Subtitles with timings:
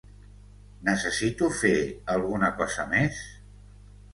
[0.87, 1.73] Necessito fer
[2.15, 3.21] alguna cosa més?